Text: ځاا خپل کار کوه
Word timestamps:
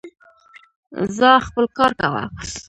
ځاا 1.17 1.33
خپل 1.47 1.65
کار 1.77 1.91
کوه 2.01 2.23